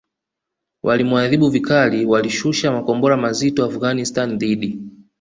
walimuadhibu 0.83 1.49
vikali 1.49 2.05
Walishusha 2.05 2.71
makombora 2.71 3.17
mazito 3.17 3.65
Afghanistan 3.65 4.37
dhidi 4.37 4.79